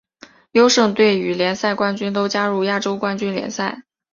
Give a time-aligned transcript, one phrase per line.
[0.53, 3.83] 优胜队与联赛冠军都加入亚洲冠军联赛。